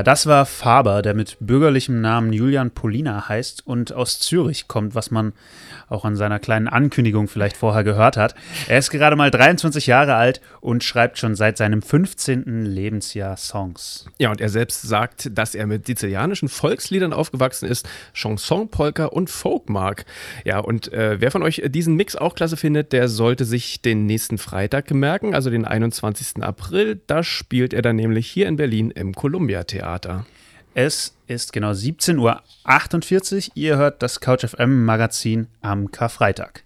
[0.07, 5.11] Das war Faber, der mit bürgerlichem Namen Julian Polina heißt und aus Zürich kommt, was
[5.11, 5.33] man
[5.89, 8.33] auch an seiner kleinen Ankündigung vielleicht vorher gehört hat.
[8.69, 12.63] Er ist gerade mal 23 Jahre alt und schreibt schon seit seinem 15.
[12.65, 14.05] Lebensjahr Songs.
[14.17, 19.29] Ja, und er selbst sagt, dass er mit sizilianischen Volksliedern aufgewachsen ist, Chanson, Polka und
[19.29, 20.05] Folk mag.
[20.45, 24.05] Ja, und äh, wer von euch diesen Mix auch klasse findet, der sollte sich den
[24.05, 26.41] nächsten Freitag merken, also den 21.
[26.41, 27.01] April.
[27.07, 29.96] Da spielt er dann nämlich hier in Berlin im Columbia Theater.
[30.73, 32.17] Es ist genau 17.48
[33.49, 33.51] Uhr.
[33.55, 36.63] Ihr hört das Couch FM Magazin am Karfreitag.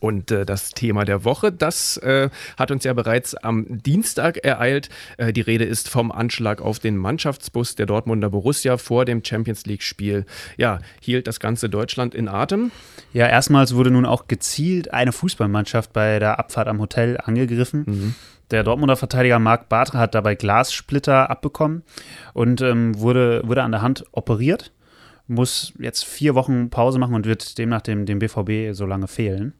[0.00, 4.88] Und äh, das Thema der Woche, das äh, hat uns ja bereits am Dienstag ereilt.
[5.16, 9.66] Äh, die Rede ist vom Anschlag auf den Mannschaftsbus der Dortmunder Borussia vor dem Champions
[9.66, 10.26] League-Spiel.
[10.56, 12.70] Ja, hielt das ganze Deutschland in Atem.
[13.12, 17.84] Ja, erstmals wurde nun auch gezielt eine Fußballmannschaft bei der Abfahrt am Hotel angegriffen.
[17.86, 18.14] Mhm.
[18.50, 21.82] Der Dortmunder Verteidiger Marc Bartra hat dabei Glassplitter abbekommen
[22.32, 24.72] und ähm, wurde, wurde an der Hand operiert.
[25.26, 29.54] Muss jetzt vier Wochen Pause machen und wird demnach dem, dem BVB so lange fehlen.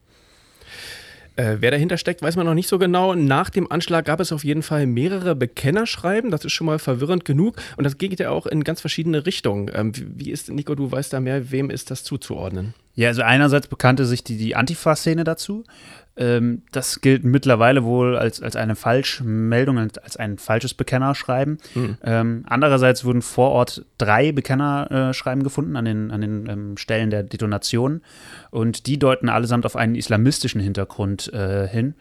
[1.34, 3.14] Äh, wer dahinter steckt, weiß man noch nicht so genau.
[3.14, 6.30] Nach dem Anschlag gab es auf jeden Fall mehrere Bekennerschreiben.
[6.30, 7.56] Das ist schon mal verwirrend genug.
[7.76, 9.70] Und das geht ja auch in ganz verschiedene Richtungen.
[9.74, 12.74] Ähm, wie wie ist, Nico, du weißt da mehr, wem ist das zuzuordnen?
[12.96, 15.64] Ja, also einerseits bekannte sich die, die Antifa-Szene dazu.
[16.18, 21.58] Ähm, das gilt mittlerweile wohl als, als eine Falschmeldung, als, als ein falsches Bekennerschreiben.
[21.74, 21.98] Hm.
[22.02, 27.10] Ähm, andererseits wurden vor Ort drei Bekennerschreiben Schreiben gefunden an den, an den ähm, Stellen
[27.10, 28.00] der Detonation.
[28.50, 31.94] Und die deuten allesamt auf einen islamistischen Hintergrund äh, hin.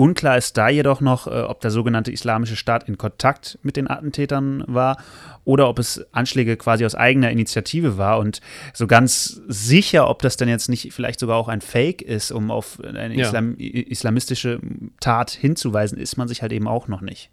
[0.00, 3.86] Unklar ist da jedoch noch, äh, ob der sogenannte Islamische Staat in Kontakt mit den
[3.86, 4.96] Attentätern war
[5.44, 8.18] oder ob es Anschläge quasi aus eigener Initiative war.
[8.18, 8.40] Und
[8.72, 12.50] so ganz sicher, ob das denn jetzt nicht vielleicht sogar auch ein Fake ist, um
[12.50, 13.26] auf eine Ja.
[13.26, 14.60] Islam islamistische
[15.00, 17.28] Tat hinzuweisen, ist man sich halt eben auch noch nicht.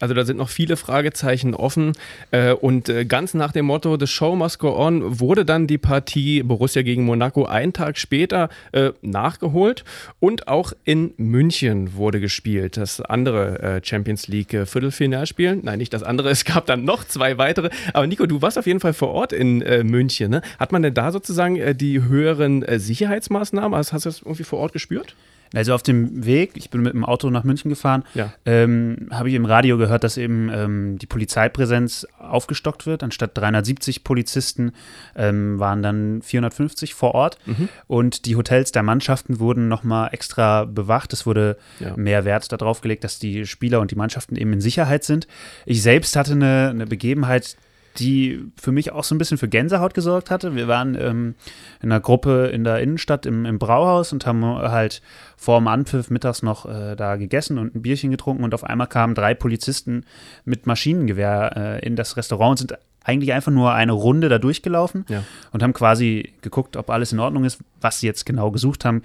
[0.00, 1.92] Also da sind noch viele Fragezeichen offen.
[2.30, 5.78] Äh, und äh, ganz nach dem Motto The Show must go on wurde dann die
[5.78, 9.84] Partie Borussia gegen Monaco einen Tag später äh, nachgeholt.
[10.18, 12.76] Und auch in München wurde gespielt.
[12.76, 15.60] Das andere Champions League Viertelfinalspiel.
[15.62, 16.30] Nein, nicht das andere.
[16.40, 17.68] Es gab dann noch zwei weitere.
[17.92, 20.30] Aber Nico, du warst auf jeden Fall vor Ort in München.
[20.30, 20.42] Ne?
[20.58, 23.74] Hat man denn da sozusagen die höheren Sicherheitsmaßnahmen?
[23.74, 25.14] Also hast du das irgendwie vor Ort gespürt?
[25.52, 28.32] Also auf dem Weg, ich bin mit dem Auto nach München gefahren, Ja.
[28.46, 33.02] ähm, habe ich im Radio gehört, dass eben ähm, die Polizeipräsenz aufgestockt wird.
[33.02, 34.72] Anstatt 370 Polizisten
[35.16, 37.38] ähm, waren dann 450 vor Ort.
[37.46, 37.68] Mhm.
[37.88, 41.12] Und die Hotels der Mannschaften wurden nochmal extra bewacht.
[41.12, 41.96] Es wurde Ja.
[41.96, 45.26] mehr Wert darauf gelegt, dass die Spieler und die Mannschaften eben in Sicherheit sind.
[45.66, 47.56] Ich selbst hatte eine, eine Begebenheit,
[47.98, 50.54] die für mich auch so ein bisschen für Gänsehaut gesorgt hatte.
[50.54, 51.34] Wir waren ähm,
[51.82, 55.02] in einer Gruppe in der Innenstadt im, im Brauhaus und haben halt
[55.36, 58.86] vor dem Anpfiff mittags noch äh, da gegessen und ein Bierchen getrunken und auf einmal
[58.86, 60.04] kamen drei Polizisten
[60.44, 65.06] mit Maschinengewehr äh, in das Restaurant und sind eigentlich einfach nur eine Runde da durchgelaufen
[65.08, 65.24] Ja.
[65.52, 69.02] und haben quasi geguckt, ob alles in Ordnung ist, was sie jetzt genau gesucht haben.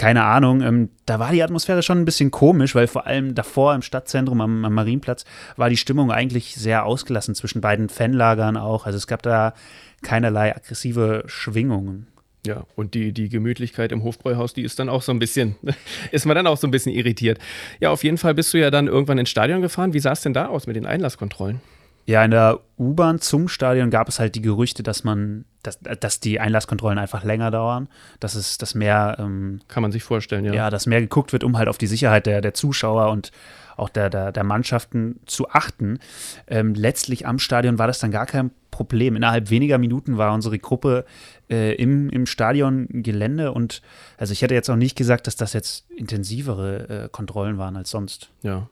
[0.00, 0.62] Keine Ahnung.
[0.62, 4.40] Ähm, da war die Atmosphäre schon ein bisschen komisch, weil vor allem davor im Stadtzentrum
[4.40, 5.26] am, am Marienplatz
[5.56, 8.86] war die Stimmung eigentlich sehr ausgelassen zwischen beiden Fanlagern auch.
[8.86, 9.52] Also es gab da
[10.00, 12.06] keinerlei aggressive Schwingungen.
[12.46, 15.56] Ja, und die, die Gemütlichkeit im Hofbräuhaus, die ist dann auch so ein bisschen,
[16.12, 17.38] ist man dann auch so ein bisschen irritiert.
[17.78, 19.92] Ja, auf jeden Fall bist du ja dann irgendwann ins Stadion gefahren.
[19.92, 21.60] Wie sah es denn da aus mit den Einlasskontrollen?
[22.06, 26.20] Ja, in der U-Bahn zum Stadion gab es halt die Gerüchte, dass man, dass, dass
[26.20, 27.88] die Einlasskontrollen einfach länger dauern,
[28.18, 30.52] dass es, dass mehr ähm, Kann man sich vorstellen, ja.
[30.52, 33.30] ja, dass mehr geguckt wird, um halt auf die Sicherheit der, der Zuschauer und
[33.76, 35.98] auch der, der, der Mannschaften zu achten.
[36.46, 39.16] Ähm, letztlich am Stadion war das dann gar kein Problem.
[39.16, 41.04] Innerhalb weniger Minuten war unsere Gruppe
[41.48, 43.82] äh, im, im Stadiongelände und
[44.18, 47.90] also ich hätte jetzt auch nicht gesagt, dass das jetzt intensivere äh, Kontrollen waren als
[47.90, 48.30] sonst.
[48.42, 48.68] Ja.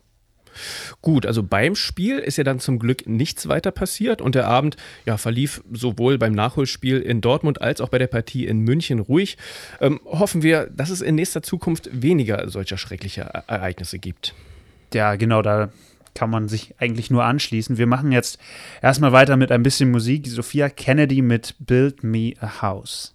[1.03, 4.76] Gut, also beim Spiel ist ja dann zum Glück nichts weiter passiert und der Abend
[5.07, 9.36] ja, verlief sowohl beim Nachholspiel in Dortmund als auch bei der Partie in München ruhig.
[9.80, 14.34] Ähm, hoffen wir, dass es in nächster Zukunft weniger solcher schrecklicher E- Ereignisse gibt.
[14.94, 15.70] Ja, genau, da
[16.14, 17.78] kann man sich eigentlich nur anschließen.
[17.78, 18.38] Wir machen jetzt
[18.82, 20.26] erstmal weiter mit ein bisschen Musik.
[20.26, 23.14] Sophia Kennedy mit Build Me a House.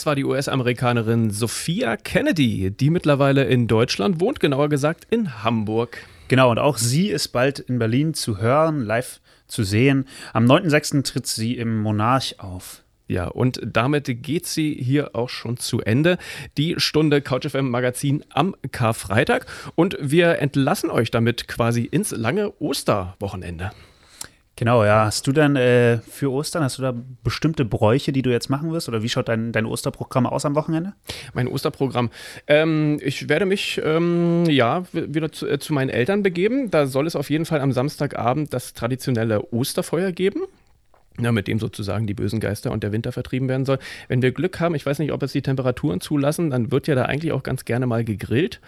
[0.00, 5.98] Das war die US-Amerikanerin Sophia Kennedy, die mittlerweile in Deutschland wohnt, genauer gesagt in Hamburg.
[6.28, 10.06] Genau, und auch sie ist bald in Berlin zu hören, live zu sehen.
[10.32, 11.04] Am 9.6.
[11.04, 12.82] tritt sie im Monarch auf.
[13.08, 16.16] Ja, und damit geht sie hier auch schon zu Ende.
[16.56, 19.44] Die Stunde CouchFM Magazin am Karfreitag.
[19.74, 23.72] Und wir entlassen euch damit quasi ins lange Osterwochenende.
[24.60, 25.06] Genau, ja.
[25.06, 26.92] Hast du dann äh, für Ostern, hast du da
[27.24, 28.90] bestimmte Bräuche, die du jetzt machen wirst?
[28.90, 30.92] Oder wie schaut dein, dein Osterprogramm aus am Wochenende?
[31.32, 32.10] Mein Osterprogramm.
[32.46, 36.70] Ähm, ich werde mich ähm, ja wieder zu, äh, zu meinen Eltern begeben.
[36.70, 40.42] Da soll es auf jeden Fall am Samstagabend das traditionelle Osterfeuer geben.
[41.18, 43.78] Ja, mit dem sozusagen die bösen Geister und der Winter vertrieben werden soll.
[44.08, 46.94] Wenn wir Glück haben, ich weiß nicht, ob es die Temperaturen zulassen, dann wird ja
[46.94, 48.60] da eigentlich auch ganz gerne mal gegrillt.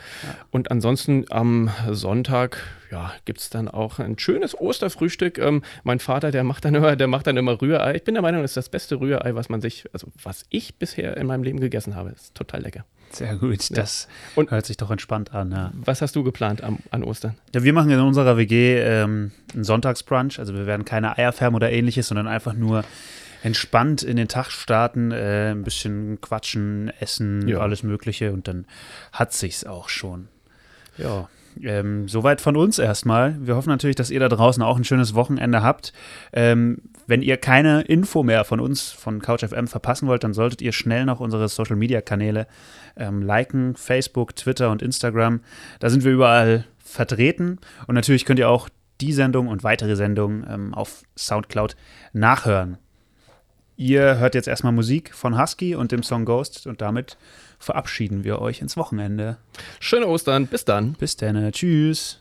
[0.50, 2.58] Und ansonsten am Sonntag,
[2.92, 5.38] ja, gibt es dann auch ein schönes Osterfrühstück.
[5.38, 7.96] Ähm, mein Vater, der macht dann immer, der macht dann immer Rührei.
[7.96, 10.76] Ich bin der Meinung, das ist das beste Rührei, was man sich, also was ich
[10.76, 12.10] bisher in meinem Leben gegessen habe.
[12.10, 12.84] Das ist total lecker.
[13.10, 13.76] Sehr gut, Ja.
[13.76, 15.50] das Und hört sich doch entspannt an.
[15.52, 15.72] Ja.
[15.74, 17.34] Was hast du geplant am, an Ostern?
[17.54, 20.38] Ja, wir machen in unserer WG ähm, einen Sonntagsbrunch.
[20.38, 22.84] Also wir werden keine Eier färben oder ähnliches, sondern einfach nur
[23.42, 27.58] entspannt in den Tag starten, äh, ein bisschen quatschen, essen, Ja.
[27.58, 28.66] alles Mögliche und dann
[29.12, 30.28] hat sich's auch schon.
[30.96, 31.28] Ja.
[31.60, 33.36] Ähm, soweit von uns erstmal.
[33.40, 35.92] Wir hoffen natürlich, dass ihr da draußen auch ein schönes Wochenende habt.
[36.32, 40.72] Ähm, wenn ihr keine Info mehr von uns, von CouchFM verpassen wollt, dann solltet ihr
[40.72, 42.46] schnell noch unsere Social Media Kanäle
[42.96, 45.40] ähm, liken: Facebook, Twitter und Instagram.
[45.80, 47.58] Da sind wir überall vertreten.
[47.86, 48.68] Und natürlich könnt ihr auch
[49.00, 51.76] die Sendung und weitere Sendungen ähm, auf Soundcloud
[52.12, 52.78] nachhören.
[53.82, 57.16] Ihr hört jetzt erstmal Musik von Husky und dem Song Ghost und damit
[57.58, 59.38] verabschieden wir euch ins Wochenende.
[59.80, 60.92] Schöne Ostern, bis dann.
[60.92, 62.20] Bis dann, tschüss.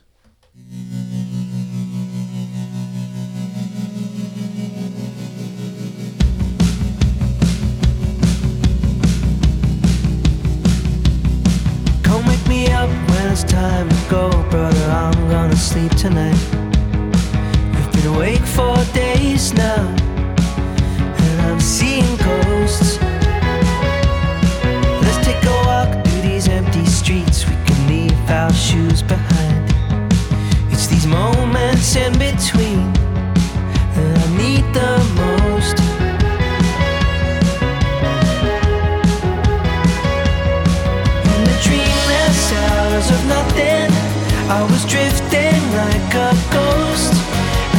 [12.02, 14.90] Come wake me up when it's time to go, brother.
[14.90, 16.34] I'm gonna sleep tonight.
[17.76, 19.94] We've been awake for days now,
[21.62, 22.98] seeing ghosts.
[25.02, 27.46] Let's take a walk through these empty streets.
[27.46, 29.72] We can leave our shoes behind.
[30.72, 32.92] It's these moments in between
[33.94, 35.76] that I need the most.
[41.30, 43.88] In the dreamless hours of nothing,
[44.50, 47.14] I was drifting like a ghost.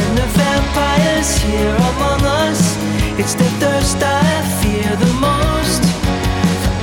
[0.00, 2.76] And the vampires here among us,
[3.20, 4.28] it's the thirst I
[4.60, 5.82] fear the most.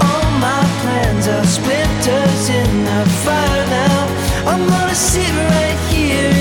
[0.07, 3.99] All my plans are splinters in the fire now.
[4.51, 6.40] I'm gonna sit right here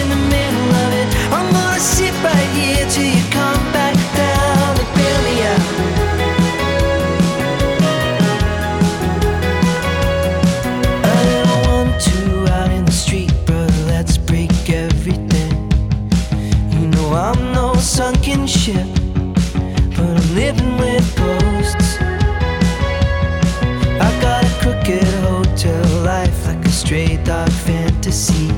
[27.31, 28.51] dog fantasy.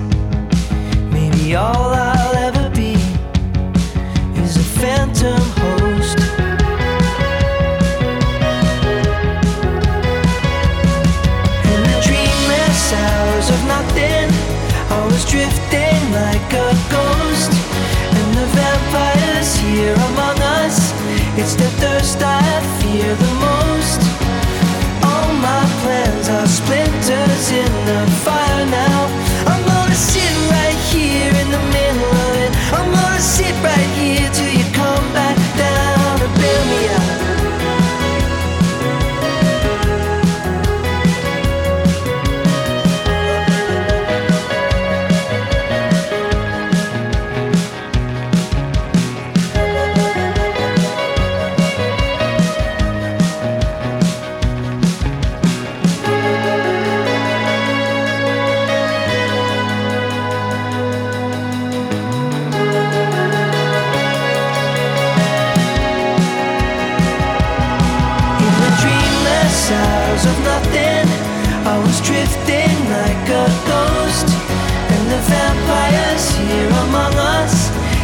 [1.13, 2.95] Maybe all I'll ever be
[4.43, 6.19] is a phantom host.
[11.73, 14.29] In the dreamless hours of nothing,
[14.97, 17.53] I was drifting like a ghost.
[18.17, 20.95] And the vampires here among us,
[21.37, 22.47] it's the thirst I
[22.81, 24.01] fear the most.
[25.05, 28.52] All my plans are splinters in the fire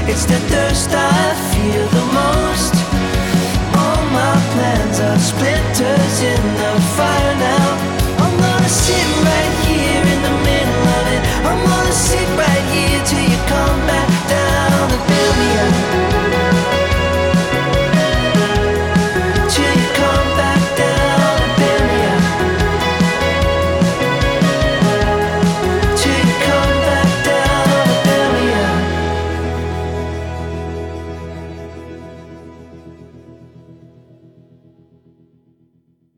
[0.08, 2.74] it's the thirst I feel the most.
[3.76, 7.37] All my plans are splinters in the fire